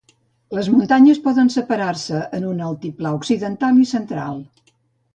Les 0.59 0.69
muntanyes 0.75 1.19
poden 1.25 1.53
separar-se 1.57 2.23
en 2.39 2.49
un 2.55 2.65
altiplà 2.73 3.15
occidental 3.21 3.87
i 3.87 3.89
central. 3.95 4.45